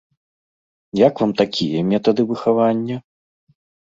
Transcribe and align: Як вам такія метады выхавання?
Як 1.07 1.19
вам 1.23 1.33
такія 1.41 1.83
метады 1.91 2.21
выхавання? 2.31 2.97